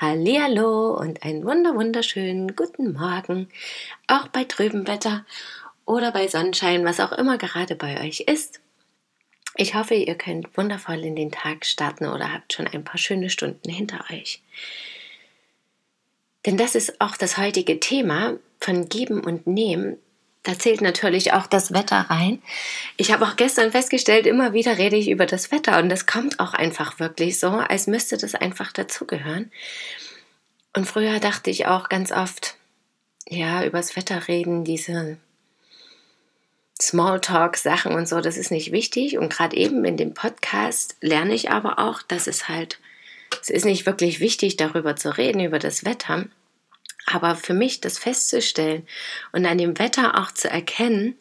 Hallihallo 0.00 0.96
und 0.98 1.24
einen 1.24 1.44
wunder 1.44 1.74
wunderschönen 1.74 2.56
guten 2.56 2.94
Morgen, 2.94 3.50
auch 4.06 4.28
bei 4.28 4.44
trübem 4.44 4.86
Wetter 4.86 5.26
oder 5.84 6.10
bei 6.10 6.26
Sonnenschein, 6.26 6.86
was 6.86 7.00
auch 7.00 7.12
immer 7.12 7.36
gerade 7.36 7.76
bei 7.76 8.00
euch 8.00 8.20
ist. 8.20 8.62
Ich 9.56 9.74
hoffe, 9.74 9.94
ihr 9.94 10.14
könnt 10.14 10.56
wundervoll 10.56 11.04
in 11.04 11.16
den 11.16 11.30
Tag 11.30 11.66
starten 11.66 12.06
oder 12.06 12.32
habt 12.32 12.54
schon 12.54 12.66
ein 12.66 12.82
paar 12.82 12.96
schöne 12.96 13.28
Stunden 13.28 13.70
hinter 13.70 14.02
euch. 14.10 14.42
Denn 16.46 16.56
das 16.56 16.74
ist 16.74 16.98
auch 17.02 17.18
das 17.18 17.36
heutige 17.36 17.78
Thema 17.78 18.38
von 18.58 18.88
Geben 18.88 19.20
und 19.20 19.46
Nehmen. 19.46 19.98
Da 20.42 20.58
zählt 20.58 20.80
natürlich 20.80 21.34
auch 21.34 21.46
das 21.46 21.72
Wetter 21.72 22.06
rein. 22.08 22.40
Ich 22.96 23.12
habe 23.12 23.26
auch 23.26 23.36
gestern 23.36 23.72
festgestellt, 23.72 24.26
immer 24.26 24.54
wieder 24.54 24.78
rede 24.78 24.96
ich 24.96 25.10
über 25.10 25.26
das 25.26 25.52
Wetter 25.52 25.78
und 25.78 25.90
das 25.90 26.06
kommt 26.06 26.40
auch 26.40 26.54
einfach 26.54 26.98
wirklich 26.98 27.38
so, 27.38 27.50
als 27.50 27.86
müsste 27.86 28.16
das 28.16 28.34
einfach 28.34 28.72
dazugehören. 28.72 29.50
Und 30.74 30.86
früher 30.86 31.20
dachte 31.20 31.50
ich 31.50 31.66
auch 31.66 31.88
ganz 31.88 32.10
oft, 32.10 32.56
ja, 33.28 33.64
übers 33.64 33.96
Wetter 33.96 34.28
reden, 34.28 34.64
diese 34.64 35.18
Smalltalk-Sachen 36.80 37.92
und 37.92 38.08
so, 38.08 38.20
das 38.20 38.38
ist 38.38 38.50
nicht 38.50 38.72
wichtig. 38.72 39.18
Und 39.18 39.30
gerade 39.30 39.56
eben 39.56 39.84
in 39.84 39.96
dem 39.96 40.14
Podcast 40.14 40.96
lerne 41.00 41.34
ich 41.34 41.50
aber 41.50 41.78
auch, 41.78 42.02
dass 42.02 42.26
es 42.26 42.48
halt, 42.48 42.80
es 43.42 43.50
ist 43.50 43.64
nicht 43.64 43.84
wirklich 43.84 44.20
wichtig, 44.20 44.56
darüber 44.56 44.96
zu 44.96 45.16
reden, 45.16 45.40
über 45.40 45.58
das 45.58 45.84
Wetter. 45.84 46.26
Aber 47.06 47.34
für 47.36 47.54
mich 47.54 47.80
das 47.80 47.98
festzustellen 47.98 48.86
und 49.32 49.46
an 49.46 49.58
dem 49.58 49.78
Wetter 49.78 50.20
auch 50.20 50.32
zu 50.32 50.48
erkennen, 50.48 51.16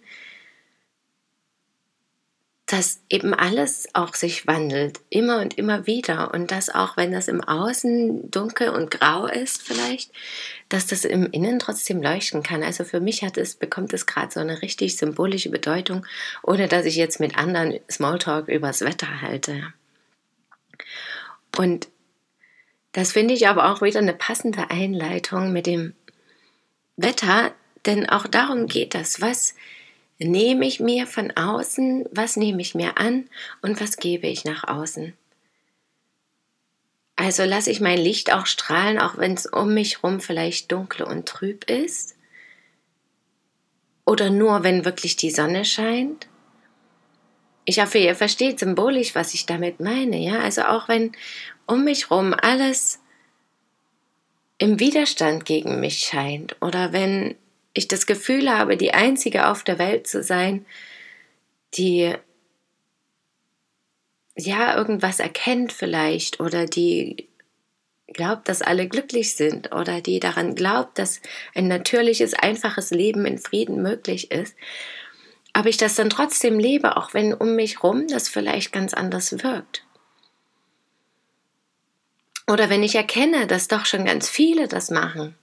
dass 2.70 3.02
eben 3.10 3.34
alles 3.34 3.88
auch 3.94 4.14
sich 4.14 4.46
wandelt, 4.46 5.00
immer 5.10 5.40
und 5.42 5.58
immer 5.58 5.88
wieder. 5.88 6.32
Und 6.36 6.52
dass 6.52 6.70
auch 6.70 6.98
wenn 6.98 7.12
das 7.12 7.28
im 7.28 7.44
Außen 7.44 8.30
dunkel 8.30 8.70
und 8.70 8.92
grau 8.92 9.26
ist 9.26 9.64
vielleicht, 9.64 10.12
dass 10.70 10.86
das 10.86 11.04
im 11.04 11.26
Innen 11.32 11.58
trotzdem 11.58 12.00
leuchten 12.00 12.44
kann. 12.44 12.62
Also 12.62 12.84
für 12.84 13.00
mich 13.00 13.24
hat 13.24 13.38
es, 13.38 13.56
bekommt 13.56 13.92
es 13.94 14.06
gerade 14.06 14.32
so 14.32 14.40
eine 14.40 14.62
richtig 14.62 14.98
symbolische 14.98 15.50
Bedeutung, 15.50 16.06
ohne 16.44 16.68
dass 16.68 16.86
ich 16.86 16.96
jetzt 16.96 17.20
mit 17.20 17.40
anderen 17.40 17.80
Smalltalk 17.90 18.48
übers 18.48 18.82
Wetter 18.82 19.20
halte. 19.22 19.74
Und 21.58 21.88
das 22.92 23.12
finde 23.12 23.34
ich 23.34 23.48
aber 23.48 23.72
auch 23.72 23.82
wieder 23.82 24.00
eine 24.00 24.14
passende 24.14 24.70
Einleitung 24.72 25.52
mit 25.54 25.68
dem 25.68 25.94
Wetter, 26.98 27.54
denn 27.86 28.10
auch 28.10 28.28
darum 28.28 28.68
geht 28.68 28.94
das. 28.94 29.22
Was 29.22 29.56
nehme 30.18 30.66
ich 30.66 30.80
mir 30.80 31.08
von 31.08 31.32
außen, 31.32 32.06
was 32.12 32.36
nehme 32.36 32.62
ich 32.62 32.76
mir 32.76 32.98
an 32.98 33.30
und 33.62 33.80
was 33.80 33.98
gebe 33.98 34.28
ich 34.28 34.44
nach 34.44 34.68
außen? 34.68 35.14
Also 37.16 37.44
lasse 37.44 37.70
ich 37.70 37.82
mein 37.82 37.98
Licht 37.98 38.32
auch 38.34 38.46
strahlen, 38.46 38.98
auch 38.98 39.18
wenn 39.18 39.34
es 39.34 39.46
um 39.46 39.74
mich 39.74 39.98
herum 39.98 40.22
vielleicht 40.22 40.72
dunkel 40.72 41.06
und 41.06 41.28
trüb 41.28 41.70
ist? 41.70 42.16
Oder 44.06 44.30
nur, 44.30 44.64
wenn 44.64 44.86
wirklich 44.86 45.18
die 45.18 45.30
Sonne 45.30 45.66
scheint? 45.66 46.28
Ich 47.66 47.80
hoffe, 47.82 47.98
ihr 48.00 48.16
versteht 48.16 48.60
symbolisch, 48.60 49.16
was 49.16 49.34
ich 49.34 49.46
damit 49.46 49.80
meine, 49.80 50.18
ja? 50.18 50.40
Also 50.40 50.64
auch 50.64 50.88
wenn 50.88 51.12
um 51.70 51.84
mich 51.84 52.10
herum 52.10 52.34
alles 52.34 53.00
im 54.58 54.80
Widerstand 54.80 55.46
gegen 55.46 55.80
mich 55.80 56.00
scheint 56.00 56.56
oder 56.62 56.92
wenn 56.92 57.36
ich 57.74 57.88
das 57.88 58.06
Gefühl 58.06 58.50
habe, 58.50 58.76
die 58.76 58.94
Einzige 58.94 59.48
auf 59.48 59.64
der 59.64 59.80
Welt 59.80 60.08
zu 60.08 60.24
sein, 60.24 60.66
die 61.76 62.14
ja 64.36 64.76
irgendwas 64.76 65.20
erkennt 65.20 65.72
vielleicht 65.72 66.40
oder 66.40 66.66
die 66.66 67.28
glaubt, 68.08 68.50
dass 68.50 68.62
alle 68.62 68.88
glücklich 68.88 69.36
sind 69.36 69.74
oder 69.74 70.02
die 70.02 70.20
daran 70.20 70.56
glaubt, 70.56 70.98
dass 70.98 71.22
ein 71.54 71.68
natürliches, 71.68 72.34
einfaches 72.34 72.90
Leben 72.90 73.26
in 73.26 73.38
Frieden 73.38 73.82
möglich 73.82 74.32
ist, 74.32 74.56
aber 75.54 75.70
ich 75.70 75.78
das 75.78 75.96
dann 75.96 76.10
trotzdem 76.10 76.60
lebe, 76.60 76.98
auch 76.98 77.14
wenn 77.14 77.34
um 77.34 77.56
mich 77.56 77.84
rum 77.84 78.08
das 78.08 78.28
vielleicht 78.28 78.72
ganz 78.72 78.94
anders 78.94 79.44
wirkt. 79.44 79.84
Oder 82.50 82.72
wenn 82.72 82.82
ich 82.82 82.96
erkenne, 82.96 83.46
dass 83.46 83.68
doch 83.68 83.86
schon 83.86 84.06
ganz 84.06 84.28
viele 84.28 84.68
das 84.68 84.90
machen, 84.90 85.36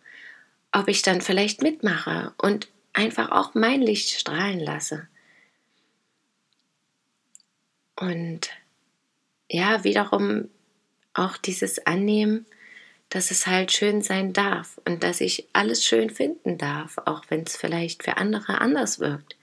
ob 0.73 0.89
ich 0.89 1.03
dann 1.03 1.21
vielleicht 1.21 1.63
mitmache 1.63 2.35
und 2.37 2.67
einfach 2.95 3.31
auch 3.31 3.55
mein 3.55 3.81
Licht 3.81 4.11
strahlen 4.19 4.59
lasse. 4.59 5.07
Und 7.95 8.51
ja, 9.49 9.85
wiederum 9.85 10.49
auch 11.15 11.37
dieses 11.37 11.87
Annehmen, 11.87 12.45
dass 13.09 13.31
es 13.31 13.47
halt 13.47 13.71
schön 13.71 14.03
sein 14.03 14.33
darf 14.33 14.81
und 14.85 15.05
dass 15.05 15.21
ich 15.21 15.47
alles 15.53 15.85
schön 15.85 16.11
finden 16.11 16.59
darf, 16.59 16.99
auch 17.05 17.23
wenn 17.29 17.43
es 17.43 17.57
vielleicht 17.57 18.03
für 18.03 18.17
andere 18.17 18.61
anders 18.61 18.99
wirkt. 18.99 19.37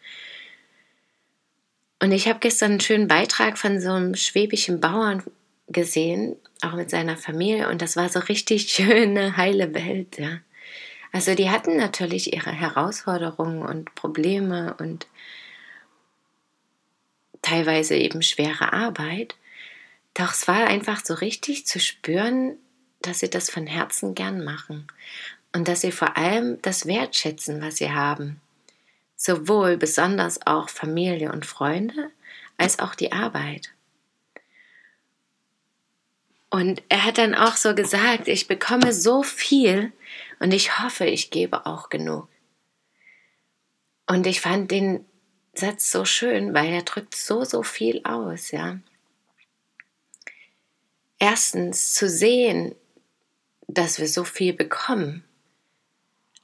Und 2.02 2.12
ich 2.12 2.28
habe 2.28 2.40
gestern 2.40 2.72
einen 2.72 2.82
schönen 2.82 3.08
Beitrag 3.08 3.58
von 3.58 3.80
so 3.80 3.92
einem 3.92 4.16
schwäbischen 4.16 4.82
Bauern 4.82 5.24
gesehen, 5.74 6.38
auch 6.62 6.74
mit 6.74 6.90
seiner 6.90 7.18
Familie, 7.18 7.70
und 7.70 7.82
das 7.82 7.96
war 7.96 8.10
so 8.10 8.20
richtig 8.20 8.70
schöne, 8.72 9.38
heile 9.38 9.74
Welt, 9.74 10.18
ja. 10.18 10.40
Also 11.12 11.36
die 11.36 11.52
hatten 11.52 11.78
natürlich 11.78 12.34
ihre 12.34 12.52
Herausforderungen 12.52 13.62
und 13.62 13.94
Probleme 13.94 14.76
und 14.80 15.06
teilweise 17.44 17.96
eben 17.96 18.24
schwere 18.24 18.74
Arbeit. 18.74 19.36
Doch 20.16 20.34
es 20.34 20.48
war 20.48 20.66
einfach 20.66 21.06
so 21.06 21.14
richtig 21.14 21.68
zu 21.68 21.80
spüren, 21.80 22.58
dass 23.02 23.20
sie 23.20 23.30
das 23.30 23.52
von 23.52 23.68
Herzen 23.68 24.16
gern 24.16 24.44
machen 24.44 24.88
und 25.54 25.68
dass 25.68 25.82
sie 25.82 25.92
vor 25.92 26.18
allem 26.18 26.60
das 26.64 26.88
wertschätzen, 26.88 27.62
was 27.62 27.78
sie 27.78 27.92
haben. 27.92 28.42
Sowohl 29.16 29.78
besonders 29.78 30.46
auch 30.48 30.70
Familie 30.70 31.32
und 31.32 31.46
Freunde 31.46 32.10
als 32.58 32.80
auch 32.80 32.96
die 32.96 33.12
Arbeit. 33.12 33.73
Und 36.54 36.84
er 36.88 37.04
hat 37.04 37.18
dann 37.18 37.34
auch 37.34 37.56
so 37.56 37.74
gesagt, 37.74 38.28
ich 38.28 38.48
bekomme 38.48 38.94
so 38.94 39.24
viel 39.24 39.92
und 40.40 40.54
ich 40.54 40.78
hoffe, 40.78 41.06
ich 41.06 41.32
gebe 41.32 41.66
auch 41.66 41.90
genug. 41.90 42.28
Und 44.06 44.28
ich 44.28 44.40
fand 44.40 44.70
den 44.70 45.04
Satz 45.56 45.92
so 45.92 46.06
schön, 46.06 46.54
weil 46.54 46.72
er 46.72 46.84
drückt 46.84 47.16
so, 47.16 47.44
so 47.44 47.64
viel 47.64 48.02
aus, 48.04 48.52
ja. 48.52 48.78
Erstens 51.18 51.96
zu 51.96 52.08
sehen, 52.08 52.76
dass 53.68 53.98
wir 53.98 54.08
so 54.08 54.24
viel 54.24 54.54
bekommen. 54.54 55.24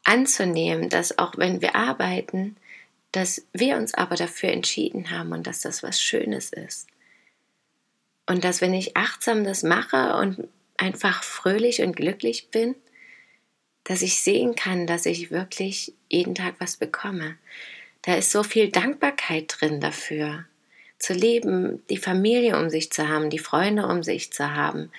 Anzunehmen, 0.06 0.90
dass 0.90 1.20
auch 1.20 1.38
wenn 1.38 1.62
wir 1.62 1.76
arbeiten, 1.76 2.58
dass 3.12 3.46
wir 3.54 3.78
uns 3.78 3.94
aber 3.94 4.16
dafür 4.16 4.50
entschieden 4.50 5.12
haben 5.12 5.34
und 5.34 5.46
dass 5.46 5.62
das 5.62 5.84
was 5.84 6.02
Schönes 6.02 6.50
ist. 6.50 6.88
Und 8.30 8.44
dass 8.44 8.62
wenn 8.62 8.76
ich 8.76 8.96
achtsam 8.96 9.44
das 9.44 9.64
mache 9.64 10.16
und 10.18 10.48
einfach 10.78 11.24
fröhlich 11.24 11.82
und 11.82 11.96
glücklich 11.96 12.52
bin, 12.52 12.76
dass 13.86 14.04
ich 14.04 14.22
sehen 14.22 14.54
kann, 14.54 14.86
dass 14.86 15.08
ich 15.08 15.32
wirklich 15.32 15.94
jeden 16.10 16.36
Tag 16.36 16.54
was 16.60 16.78
bekomme. 16.78 17.40
Da 18.04 18.14
ist 18.14 18.32
so 18.32 18.44
viel 18.44 18.70
Dankbarkeit 18.70 19.56
drin 19.58 19.82
dafür, 19.82 20.46
zu 21.00 21.14
leben, 21.14 21.82
die 21.90 21.98
Familie 21.98 22.56
um 22.60 22.70
sich 22.70 22.92
zu 22.92 23.08
haben, 23.08 23.32
die 23.32 23.40
Freunde 23.40 23.88
um 23.88 24.04
sich 24.04 24.32
zu 24.32 24.54
haben, 24.54 24.92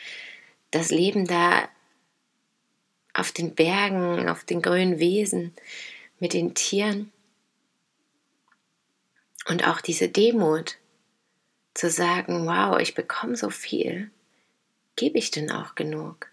das 0.72 0.90
Leben 0.90 1.24
da 1.24 1.68
auf 3.14 3.30
den 3.30 3.54
Bergen, 3.54 4.28
auf 4.28 4.42
den 4.42 4.60
grünen 4.60 4.98
Wesen, 4.98 5.54
mit 6.18 6.32
den 6.32 6.54
Tieren. 6.54 7.12
Und 9.46 9.68
auch 9.68 9.80
diese 9.80 10.08
Demut, 10.08 10.79
zu 11.74 11.90
sagen, 11.90 12.46
wow, 12.46 12.78
ich 12.80 12.94
bekomme 12.94 13.36
so 13.36 13.50
viel, 13.50 14.10
gebe 14.96 15.18
ich 15.18 15.30
denn 15.30 15.50
auch 15.50 15.74
genug? 15.74 16.28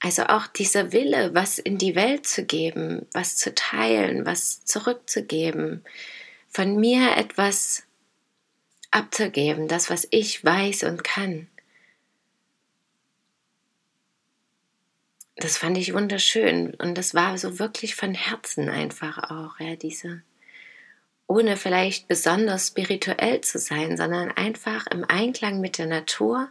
Also 0.00 0.24
auch 0.24 0.48
dieser 0.48 0.92
Wille, 0.92 1.34
was 1.34 1.58
in 1.58 1.78
die 1.78 1.94
Welt 1.94 2.26
zu 2.26 2.44
geben, 2.44 3.06
was 3.12 3.36
zu 3.36 3.54
teilen, 3.54 4.26
was 4.26 4.64
zurückzugeben, 4.64 5.84
von 6.48 6.76
mir 6.76 7.16
etwas 7.16 7.84
abzugeben, 8.90 9.68
das, 9.68 9.90
was 9.90 10.08
ich 10.10 10.44
weiß 10.44 10.84
und 10.84 11.04
kann. 11.04 11.48
das 15.42 15.58
fand 15.58 15.76
ich 15.76 15.92
wunderschön 15.92 16.74
und 16.74 16.96
das 16.96 17.14
war 17.14 17.36
so 17.36 17.58
wirklich 17.58 17.96
von 17.96 18.14
Herzen 18.14 18.68
einfach 18.68 19.30
auch, 19.30 19.58
ja, 19.58 19.74
diese 19.74 20.22
ohne 21.32 21.56
vielleicht 21.56 22.08
besonders 22.08 22.66
spirituell 22.68 23.40
zu 23.40 23.58
sein, 23.58 23.96
sondern 23.96 24.30
einfach 24.32 24.86
im 24.88 25.02
Einklang 25.08 25.62
mit 25.62 25.78
der 25.78 25.86
Natur 25.86 26.50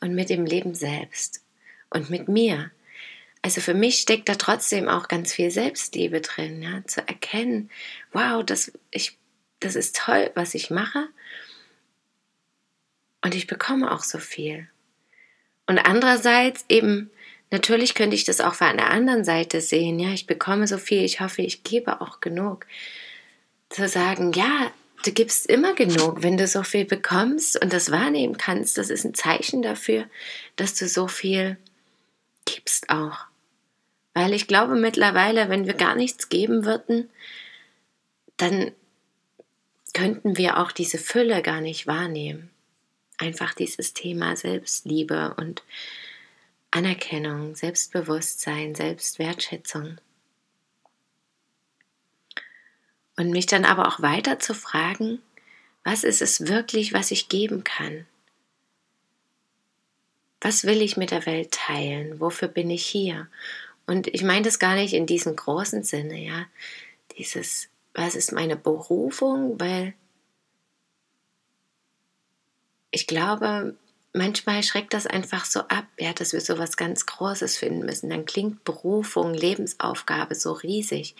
und 0.00 0.14
mit 0.14 0.28
dem 0.28 0.44
Leben 0.44 0.74
selbst 0.74 1.42
und 1.88 2.10
mit 2.10 2.28
mir. 2.28 2.70
Also 3.40 3.62
für 3.62 3.72
mich 3.72 4.00
steckt 4.00 4.28
da 4.28 4.34
trotzdem 4.34 4.86
auch 4.86 5.08
ganz 5.08 5.32
viel 5.32 5.50
Selbstliebe 5.50 6.20
drin, 6.20 6.60
ja, 6.60 6.84
zu 6.86 7.00
erkennen, 7.08 7.70
wow, 8.12 8.44
das, 8.44 8.70
ich, 8.90 9.16
das 9.60 9.76
ist 9.76 9.96
toll, 9.96 10.30
was 10.34 10.54
ich 10.54 10.68
mache 10.68 11.08
und 13.22 13.34
ich 13.34 13.46
bekomme 13.46 13.90
auch 13.90 14.02
so 14.02 14.18
viel. 14.18 14.68
Und 15.66 15.78
andererseits 15.78 16.66
eben, 16.68 17.10
natürlich 17.50 17.94
könnte 17.94 18.14
ich 18.16 18.24
das 18.24 18.42
auch 18.42 18.54
von 18.54 18.76
der 18.76 18.90
anderen 18.90 19.24
Seite 19.24 19.62
sehen, 19.62 19.98
ja, 19.98 20.10
ich 20.10 20.26
bekomme 20.26 20.66
so 20.66 20.76
viel, 20.76 21.02
ich 21.02 21.20
hoffe, 21.20 21.40
ich 21.40 21.62
gebe 21.62 22.02
auch 22.02 22.20
genug 22.20 22.66
zu 23.70 23.88
sagen, 23.88 24.32
ja, 24.32 24.70
du 25.04 25.12
gibst 25.12 25.46
immer 25.46 25.74
genug, 25.74 26.22
wenn 26.22 26.36
du 26.36 26.46
so 26.46 26.62
viel 26.62 26.84
bekommst 26.84 27.60
und 27.62 27.72
das 27.72 27.90
wahrnehmen 27.90 28.38
kannst, 28.38 28.78
das 28.78 28.90
ist 28.90 29.04
ein 29.04 29.14
Zeichen 29.14 29.62
dafür, 29.62 30.06
dass 30.56 30.74
du 30.74 30.88
so 30.88 31.08
viel 31.08 31.56
gibst 32.44 32.90
auch. 32.90 33.26
Weil 34.14 34.32
ich 34.32 34.46
glaube 34.46 34.74
mittlerweile, 34.74 35.48
wenn 35.48 35.66
wir 35.66 35.74
gar 35.74 35.94
nichts 35.94 36.28
geben 36.28 36.64
würden, 36.64 37.08
dann 38.36 38.72
könnten 39.94 40.36
wir 40.36 40.58
auch 40.58 40.72
diese 40.72 40.98
Fülle 40.98 41.42
gar 41.42 41.60
nicht 41.60 41.86
wahrnehmen. 41.86 42.50
Einfach 43.18 43.54
dieses 43.54 43.94
Thema 43.94 44.36
Selbstliebe 44.36 45.34
und 45.36 45.62
Anerkennung, 46.70 47.54
Selbstbewusstsein, 47.54 48.74
Selbstwertschätzung. 48.74 49.98
Und 53.18 53.30
mich 53.30 53.46
dann 53.46 53.64
aber 53.64 53.88
auch 53.88 54.00
weiter 54.00 54.38
zu 54.38 54.54
fragen, 54.54 55.20
was 55.82 56.04
ist 56.04 56.22
es 56.22 56.46
wirklich, 56.46 56.92
was 56.92 57.10
ich 57.10 57.28
geben 57.28 57.64
kann? 57.64 58.06
Was 60.40 60.62
will 60.62 60.80
ich 60.80 60.96
mit 60.96 61.10
der 61.10 61.26
Welt 61.26 61.50
teilen? 61.50 62.20
Wofür 62.20 62.46
bin 62.46 62.70
ich 62.70 62.86
hier? 62.86 63.26
Und 63.86 64.06
ich 64.06 64.22
meine 64.22 64.42
das 64.42 64.60
gar 64.60 64.76
nicht 64.76 64.94
in 64.94 65.06
diesem 65.06 65.34
großen 65.34 65.82
Sinne, 65.82 66.16
ja. 66.16 66.46
Dieses, 67.16 67.68
was 67.92 68.14
ist 68.14 68.30
meine 68.30 68.54
Berufung? 68.54 69.58
Weil 69.58 69.94
ich 72.92 73.08
glaube, 73.08 73.74
manchmal 74.12 74.62
schreckt 74.62 74.94
das 74.94 75.08
einfach 75.08 75.44
so 75.44 75.62
ab, 75.62 75.86
ja, 75.98 76.12
dass 76.12 76.32
wir 76.32 76.40
so 76.40 76.56
was 76.58 76.76
ganz 76.76 77.04
Großes 77.06 77.58
finden 77.58 77.84
müssen. 77.84 78.10
Dann 78.10 78.26
klingt 78.26 78.62
Berufung, 78.62 79.34
Lebensaufgabe 79.34 80.36
so 80.36 80.52
riesig. 80.52 81.16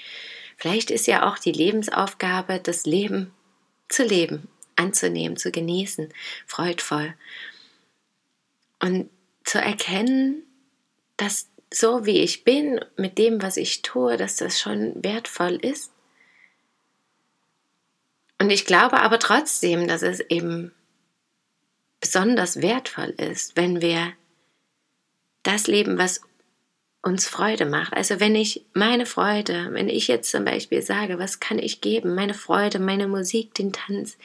Vielleicht 0.58 0.90
ist 0.90 1.06
ja 1.06 1.26
auch 1.26 1.38
die 1.38 1.52
Lebensaufgabe, 1.52 2.58
das 2.58 2.84
Leben 2.84 3.32
zu 3.88 4.02
leben, 4.02 4.48
anzunehmen, 4.76 5.36
zu 5.36 5.50
genießen, 5.52 6.12
freudvoll. 6.46 7.14
Und 8.80 9.08
zu 9.44 9.58
erkennen, 9.58 10.42
dass 11.16 11.48
so 11.72 12.06
wie 12.06 12.18
ich 12.18 12.44
bin, 12.44 12.84
mit 12.96 13.18
dem, 13.18 13.40
was 13.40 13.56
ich 13.56 13.82
tue, 13.82 14.16
dass 14.16 14.36
das 14.36 14.60
schon 14.60 14.92
wertvoll 15.02 15.54
ist. 15.54 15.92
Und 18.40 18.50
ich 18.50 18.64
glaube 18.64 19.00
aber 19.00 19.18
trotzdem, 19.18 19.86
dass 19.86 20.02
es 20.02 20.20
eben 20.20 20.72
besonders 22.00 22.62
wertvoll 22.62 23.10
ist, 23.10 23.56
wenn 23.56 23.80
wir 23.80 24.12
das 25.42 25.66
leben, 25.66 25.98
was 25.98 26.20
uns 27.08 27.26
Freude 27.26 27.64
macht. 27.66 27.94
Also 27.94 28.20
wenn 28.20 28.36
ich 28.36 28.64
meine 28.74 29.06
Freude, 29.06 29.68
wenn 29.72 29.88
ich 29.88 30.06
jetzt 30.08 30.30
zum 30.30 30.44
Beispiel 30.44 30.82
sage, 30.82 31.18
was 31.18 31.40
kann 31.40 31.58
ich 31.58 31.80
geben, 31.80 32.14
meine 32.14 32.34
Freude, 32.34 32.78
meine 32.78 33.08
Musik, 33.08 33.54
den 33.54 33.72
Tanz, 33.72 34.18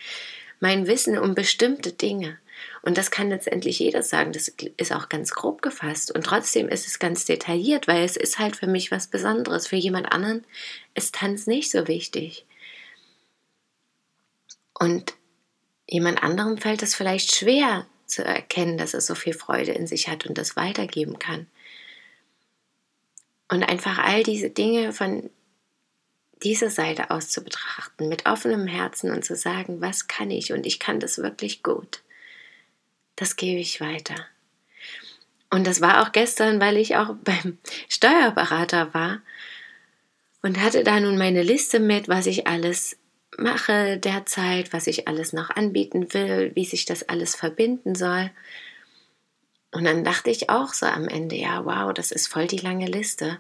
mein 0.60 0.86
Wissen 0.86 1.18
um 1.18 1.34
bestimmte 1.34 1.94
Dinge. 1.94 2.38
Und 2.82 2.98
das 2.98 3.12
kann 3.12 3.30
letztendlich 3.30 3.80
jeder 3.80 4.04
sagen, 4.04 4.34
das 4.34 4.50
ist 4.78 4.94
auch 4.94 5.08
ganz 5.10 5.32
grob 5.32 5.62
gefasst. 5.62 6.14
Und 6.14 6.26
trotzdem 6.26 6.68
ist 6.68 6.86
es 6.86 7.00
ganz 7.00 7.26
detailliert, 7.26 7.88
weil 7.88 8.04
es 8.04 8.18
ist 8.18 8.40
halt 8.40 8.58
für 8.58 8.68
mich 8.68 8.92
was 8.92 9.08
Besonderes. 9.08 9.68
Für 9.68 9.78
jemand 9.78 10.12
anderen 10.12 10.46
ist 10.94 11.16
Tanz 11.16 11.48
nicht 11.48 11.72
so 11.72 11.88
wichtig. 11.88 12.46
Und 14.78 15.14
jemand 15.88 16.22
anderem 16.22 16.58
fällt 16.58 16.84
es 16.84 16.96
vielleicht 16.96 17.34
schwer 17.34 17.88
zu 18.06 18.24
erkennen, 18.24 18.78
dass 18.78 18.94
er 18.94 19.02
so 19.02 19.16
viel 19.16 19.34
Freude 19.34 19.72
in 19.72 19.88
sich 19.88 20.10
hat 20.10 20.26
und 20.26 20.38
das 20.38 20.56
weitergeben 20.56 21.20
kann. 21.20 21.48
Und 23.50 23.64
einfach 23.64 24.00
all 24.00 24.24
diese 24.24 24.50
Dinge 24.50 24.94
von 24.94 25.30
dieser 26.44 26.70
Seite 26.70 27.12
aus 27.12 27.30
zu 27.30 27.44
betrachten, 27.44 28.10
mit 28.10 28.26
offenem 28.26 28.68
Herzen 28.68 29.12
und 29.12 29.24
zu 29.24 29.36
sagen, 29.36 29.82
was 29.82 30.08
kann 30.08 30.32
ich 30.32 30.52
und 30.52 30.66
ich 30.66 30.80
kann 30.80 31.00
das 31.00 31.18
wirklich 31.18 31.64
gut. 31.64 32.02
Das 33.16 33.36
gebe 33.36 33.60
ich 33.60 33.80
weiter. 33.80 34.16
Und 35.50 35.68
das 35.68 35.82
war 35.82 36.02
auch 36.02 36.12
gestern, 36.12 36.60
weil 36.60 36.78
ich 36.78 36.96
auch 36.96 37.16
beim 37.24 37.58
Steuerberater 37.88 38.94
war 38.94 39.22
und 40.42 40.62
hatte 40.62 40.84
da 40.84 41.00
nun 41.00 41.18
meine 41.18 41.44
Liste 41.44 41.80
mit, 41.80 42.08
was 42.08 42.26
ich 42.26 42.48
alles 42.48 42.98
mache 43.38 43.98
derzeit, 43.98 44.74
was 44.74 44.88
ich 44.88 45.08
alles 45.08 45.34
noch 45.34 45.50
anbieten 45.50 46.14
will, 46.14 46.52
wie 46.56 46.66
sich 46.66 46.86
das 46.86 47.08
alles 47.10 47.36
verbinden 47.36 47.96
soll. 47.96 48.30
Und 49.74 49.86
dann 49.86 50.04
dachte 50.04 50.30
ich 50.30 50.50
auch 50.52 50.72
so 50.72 50.86
am 50.86 51.08
Ende, 51.08 51.36
ja, 51.36 51.66
wow, 51.66 51.92
das 51.94 52.12
ist 52.12 52.28
voll 52.28 52.46
die 52.46 52.60
lange 52.60 52.86
Liste. 52.86 53.40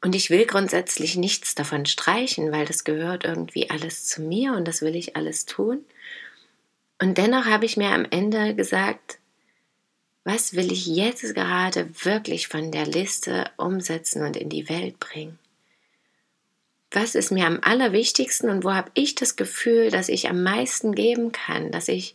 Und 0.00 0.14
ich 0.14 0.30
will 0.30 0.46
grundsätzlich 0.46 1.16
nichts 1.16 1.56
davon 1.56 1.86
streichen, 1.86 2.52
weil 2.52 2.64
das 2.64 2.84
gehört 2.84 3.24
irgendwie 3.24 3.68
alles 3.68 4.06
zu 4.06 4.22
mir 4.22 4.54
und 4.54 4.66
das 4.66 4.80
will 4.80 4.94
ich 4.94 5.16
alles 5.16 5.46
tun. 5.46 5.84
Und 7.02 7.18
dennoch 7.18 7.46
habe 7.46 7.66
ich 7.66 7.76
mir 7.76 7.90
am 7.90 8.06
Ende 8.08 8.54
gesagt, 8.54 9.18
was 10.22 10.54
will 10.54 10.70
ich 10.70 10.86
jetzt 10.86 11.34
gerade 11.34 11.90
wirklich 12.04 12.46
von 12.46 12.70
der 12.70 12.86
Liste 12.86 13.50
umsetzen 13.56 14.22
und 14.24 14.36
in 14.36 14.50
die 14.50 14.68
Welt 14.68 15.00
bringen? 15.00 15.38
Was 16.92 17.16
ist 17.16 17.32
mir 17.32 17.46
am 17.46 17.58
allerwichtigsten 17.60 18.50
und 18.50 18.62
wo 18.62 18.72
habe 18.72 18.90
ich 18.94 19.16
das 19.16 19.34
Gefühl, 19.34 19.90
dass 19.90 20.08
ich 20.08 20.28
am 20.28 20.42
meisten 20.42 20.94
geben 20.94 21.32
kann, 21.32 21.72
dass 21.72 21.88
ich 21.88 22.14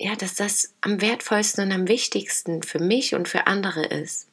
ja, 0.00 0.16
dass 0.16 0.34
das 0.34 0.74
am 0.80 1.02
wertvollsten 1.02 1.64
und 1.64 1.72
am 1.72 1.86
wichtigsten 1.86 2.62
für 2.62 2.78
mich 2.78 3.14
und 3.14 3.28
für 3.28 3.46
andere 3.46 3.84
ist. 3.84 4.28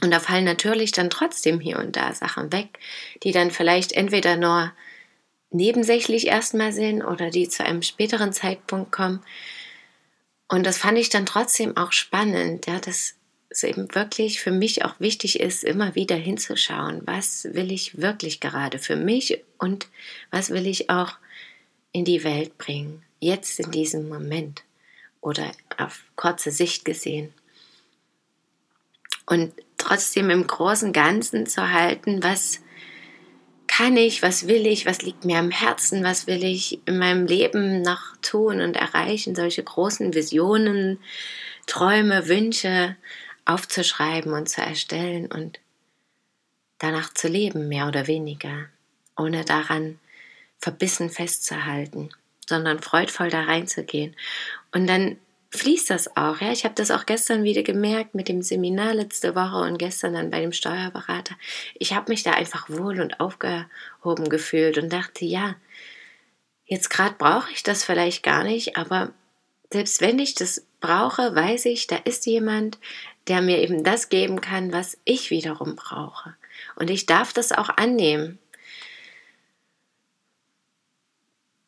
Und 0.00 0.12
da 0.12 0.20
fallen 0.20 0.44
natürlich 0.44 0.92
dann 0.92 1.10
trotzdem 1.10 1.58
hier 1.58 1.78
und 1.78 1.96
da 1.96 2.14
Sachen 2.14 2.52
weg, 2.52 2.78
die 3.24 3.32
dann 3.32 3.50
vielleicht 3.50 3.90
entweder 3.90 4.36
nur 4.36 4.72
nebensächlich 5.50 6.28
erstmal 6.28 6.72
sind 6.72 7.02
oder 7.02 7.30
die 7.30 7.48
zu 7.48 7.64
einem 7.64 7.82
späteren 7.82 8.32
Zeitpunkt 8.32 8.92
kommen. 8.92 9.24
Und 10.48 10.64
das 10.64 10.78
fand 10.78 10.96
ich 10.96 11.10
dann 11.10 11.26
trotzdem 11.26 11.76
auch 11.76 11.90
spannend, 11.90 12.68
ja, 12.68 12.78
dass 12.78 13.16
es 13.48 13.64
eben 13.64 13.92
wirklich 13.96 14.40
für 14.40 14.52
mich 14.52 14.84
auch 14.84 15.00
wichtig 15.00 15.40
ist, 15.40 15.64
immer 15.64 15.96
wieder 15.96 16.16
hinzuschauen, 16.16 17.02
was 17.04 17.48
will 17.52 17.72
ich 17.72 18.00
wirklich 18.00 18.38
gerade 18.38 18.78
für 18.78 18.96
mich 18.96 19.42
und 19.58 19.88
was 20.30 20.50
will 20.50 20.68
ich 20.68 20.88
auch 20.88 21.16
in 21.92 22.04
die 22.04 22.24
Welt 22.24 22.58
bringen 22.58 23.04
jetzt 23.22 23.60
in 23.60 23.70
diesem 23.70 24.08
Moment 24.08 24.64
oder 25.20 25.52
auf 25.78 26.02
kurze 26.16 26.50
Sicht 26.50 26.84
gesehen. 26.84 27.32
Und 29.26 29.54
trotzdem 29.78 30.28
im 30.30 30.46
großen 30.46 30.92
Ganzen 30.92 31.46
zu 31.46 31.70
halten, 31.70 32.22
was 32.22 32.60
kann 33.68 33.96
ich, 33.96 34.22
was 34.22 34.48
will 34.48 34.66
ich, 34.66 34.84
was 34.84 35.02
liegt 35.02 35.24
mir 35.24 35.38
am 35.38 35.50
Herzen, 35.50 36.04
was 36.04 36.26
will 36.26 36.44
ich 36.44 36.80
in 36.86 36.98
meinem 36.98 37.26
Leben 37.26 37.80
noch 37.80 38.16
tun 38.20 38.60
und 38.60 38.76
erreichen, 38.76 39.34
solche 39.34 39.62
großen 39.62 40.12
Visionen, 40.12 40.98
Träume, 41.66 42.28
Wünsche 42.28 42.96
aufzuschreiben 43.44 44.32
und 44.32 44.48
zu 44.48 44.60
erstellen 44.60 45.26
und 45.26 45.60
danach 46.78 47.14
zu 47.14 47.28
leben, 47.28 47.68
mehr 47.68 47.86
oder 47.86 48.08
weniger, 48.08 48.66
ohne 49.16 49.44
daran 49.44 49.98
verbissen 50.62 51.10
festzuhalten 51.10 52.08
sondern 52.52 52.80
freudvoll 52.80 53.30
da 53.30 53.42
reinzugehen. 53.42 54.14
Und 54.72 54.86
dann 54.86 55.16
fließt 55.50 55.90
das 55.90 56.16
auch. 56.16 56.40
Ja, 56.40 56.52
ich 56.52 56.64
habe 56.64 56.74
das 56.74 56.90
auch 56.90 57.06
gestern 57.06 57.44
wieder 57.44 57.62
gemerkt 57.62 58.14
mit 58.14 58.28
dem 58.28 58.42
Seminar 58.42 58.94
letzte 58.94 59.34
Woche 59.34 59.58
und 59.66 59.78
gestern 59.78 60.14
dann 60.14 60.30
bei 60.30 60.40
dem 60.40 60.52
Steuerberater. 60.52 61.34
Ich 61.78 61.94
habe 61.94 62.10
mich 62.10 62.22
da 62.22 62.32
einfach 62.32 62.68
wohl 62.70 63.00
und 63.00 63.20
aufgehoben 63.20 64.28
gefühlt 64.28 64.78
und 64.78 64.92
dachte, 64.92 65.24
ja, 65.24 65.56
jetzt 66.64 66.90
gerade 66.90 67.14
brauche 67.18 67.50
ich 67.52 67.62
das 67.62 67.84
vielleicht 67.84 68.22
gar 68.22 68.44
nicht, 68.44 68.76
aber 68.76 69.12
selbst 69.70 70.00
wenn 70.00 70.18
ich 70.18 70.34
das 70.34 70.66
brauche, 70.80 71.34
weiß 71.34 71.66
ich, 71.66 71.86
da 71.86 71.96
ist 71.96 72.26
jemand, 72.26 72.78
der 73.28 73.40
mir 73.40 73.58
eben 73.58 73.84
das 73.84 74.08
geben 74.08 74.40
kann, 74.40 74.72
was 74.72 74.98
ich 75.04 75.30
wiederum 75.30 75.76
brauche. 75.76 76.34
Und 76.76 76.90
ich 76.90 77.06
darf 77.06 77.32
das 77.32 77.52
auch 77.52 77.70
annehmen. 77.70 78.38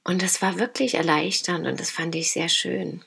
Und 0.04 0.22
das 0.22 0.42
war 0.42 0.58
wirklich 0.58 0.94
erleichternd 0.94 1.66
und 1.66 1.80
das 1.80 1.90
fand 1.90 2.14
ich 2.14 2.30
sehr 2.30 2.50
schön. 2.50 3.02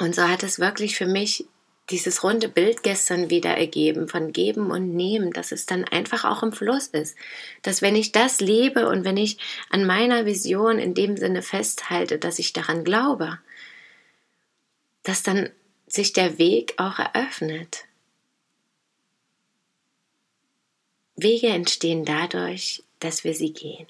Und 0.00 0.14
so 0.14 0.22
hat 0.22 0.42
es 0.42 0.58
wirklich 0.58 0.96
für 0.96 1.06
mich 1.06 1.46
dieses 1.90 2.22
runde 2.22 2.48
Bild 2.48 2.82
gestern 2.82 3.30
wieder 3.30 3.56
ergeben 3.56 4.08
von 4.08 4.32
Geben 4.32 4.70
und 4.70 4.94
Nehmen, 4.94 5.32
dass 5.32 5.52
es 5.52 5.66
dann 5.66 5.84
einfach 5.84 6.24
auch 6.24 6.42
im 6.42 6.52
Fluss 6.52 6.88
ist. 6.88 7.16
Dass 7.62 7.82
wenn 7.82 7.96
ich 7.96 8.12
das 8.12 8.40
lebe 8.40 8.88
und 8.88 9.04
wenn 9.04 9.16
ich 9.16 9.38
an 9.70 9.86
meiner 9.86 10.24
Vision 10.26 10.78
in 10.78 10.94
dem 10.94 11.16
Sinne 11.16 11.42
festhalte, 11.42 12.18
dass 12.18 12.38
ich 12.38 12.52
daran 12.52 12.84
glaube, 12.84 13.38
dass 15.02 15.22
dann 15.22 15.50
sich 15.86 16.12
der 16.12 16.38
Weg 16.38 16.74
auch 16.76 16.98
eröffnet. 16.98 17.84
Wege 21.16 21.48
entstehen 21.48 22.04
dadurch, 22.04 22.84
dass 23.00 23.24
wir 23.24 23.34
sie 23.34 23.52
gehen. 23.52 23.86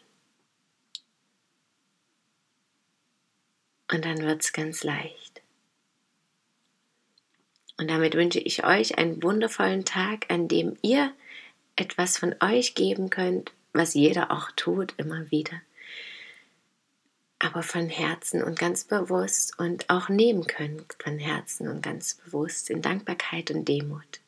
Und 3.93 4.05
dann 4.05 4.21
wird 4.23 4.43
es 4.43 4.53
ganz 4.53 4.85
leicht. 4.85 5.43
Und 7.77 7.91
damit 7.91 8.15
wünsche 8.15 8.39
ich 8.39 8.65
euch 8.65 8.99
einen 8.99 9.23
wundervollen 9.23 9.85
Tag, 9.85 10.27
an 10.29 10.49
dem 10.49 10.77
ihr 10.83 11.13
etwas 11.77 12.19
von 12.19 12.35
euch 12.41 12.75
geben 12.75 13.11
könnt, 13.11 13.53
was 13.73 13.95
jeder 13.95 14.31
auch 14.31 14.51
tut, 14.53 14.95
immer 14.99 15.31
wieder. 15.31 15.63
Aber 17.39 17.63
von 17.63 17.89
Herzen 17.89 18.43
und 18.45 18.59
ganz 18.59 18.85
bewusst 18.85 19.59
und 19.59 19.89
auch 19.89 20.11
nehmen 20.11 20.47
könnt 20.47 20.95
von 21.03 21.19
Herzen 21.19 21.69
und 21.69 21.83
ganz 21.83 22.15
bewusst 22.15 22.69
in 22.69 22.83
Dankbarkeit 22.83 23.51
und 23.51 23.67
Demut. 23.67 24.21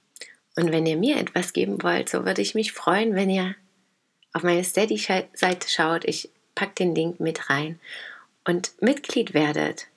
Und 0.57 0.73
wenn 0.73 0.87
ihr 0.87 0.97
mir 0.97 1.19
etwas 1.19 1.53
geben 1.53 1.83
wollt, 1.83 2.09
so 2.09 2.25
würde 2.25 2.41
ich 2.41 2.55
mich 2.55 2.73
freuen, 2.73 3.15
wenn 3.15 3.29
ihr 3.29 3.55
auf 4.33 4.43
meine 4.43 4.65
Steady-Seite 4.65 5.69
schaut. 5.69 6.07
Ich 6.07 6.31
packe 6.55 6.75
den 6.75 6.95
Link 6.95 7.21
mit 7.21 7.51
rein 7.51 7.79
und 8.45 8.73
Mitglied 8.81 9.35
werdet. 9.35 9.89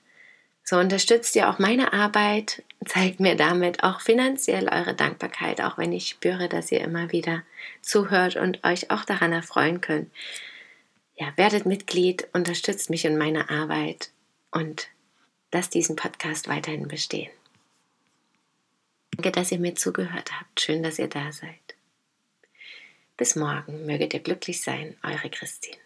So 0.62 0.78
unterstützt 0.78 1.36
ihr 1.36 1.48
auch 1.48 1.60
meine 1.60 1.92
Arbeit, 1.92 2.64
zeigt 2.84 3.20
mir 3.20 3.36
damit 3.36 3.84
auch 3.84 4.00
finanziell 4.00 4.68
eure 4.68 4.94
Dankbarkeit, 4.94 5.60
auch 5.60 5.78
wenn 5.78 5.92
ich 5.92 6.08
spüre, 6.08 6.48
dass 6.48 6.72
ihr 6.72 6.80
immer 6.80 7.12
wieder 7.12 7.44
zuhört 7.82 8.36
und 8.36 8.64
euch 8.64 8.90
auch 8.90 9.04
daran 9.04 9.32
erfreuen 9.32 9.80
könnt. 9.80 10.10
Ja, 11.14 11.32
werdet 11.36 11.66
Mitglied, 11.66 12.28
unterstützt 12.32 12.90
mich 12.90 13.04
in 13.04 13.16
meiner 13.16 13.48
Arbeit 13.48 14.10
und 14.50 14.88
lasst 15.52 15.74
diesen 15.74 15.96
Podcast 15.96 16.48
weiterhin 16.48 16.88
bestehen. 16.88 17.30
Danke, 19.12 19.30
dass 19.30 19.52
ihr 19.52 19.58
mir 19.58 19.76
zugehört 19.76 20.32
habt. 20.38 20.60
Schön, 20.60 20.82
dass 20.82 20.98
ihr 20.98 21.08
da 21.08 21.32
seid. 21.32 21.76
Bis 23.16 23.34
morgen 23.34 23.86
möget 23.86 24.12
ihr 24.12 24.20
glücklich 24.20 24.60
sein, 24.60 24.96
eure 25.02 25.30
Christine. 25.30 25.85